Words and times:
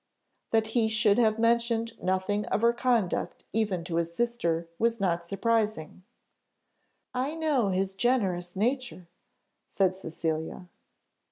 That 0.49 0.69
he 0.69 0.89
should 0.89 1.19
have 1.19 1.37
mentioned 1.37 1.93
nothing 2.01 2.47
of 2.47 2.63
her 2.63 2.73
conduct 2.73 3.45
even 3.53 3.83
to 3.83 3.97
his 3.97 4.11
sister, 4.15 4.67
was 4.79 4.99
not 4.99 5.23
surprising. 5.23 6.01
"I 7.13 7.35
know 7.35 7.69
his 7.69 7.93
generous 7.93 8.55
nature," 8.55 9.07
said 9.67 9.95
Cecilia. 9.95 10.69